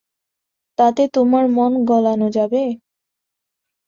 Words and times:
তাতে 0.77 1.03
তোমার 1.13 1.45
মন 1.49 1.71
গলানো 1.85 2.27
যাবে? 2.31 2.63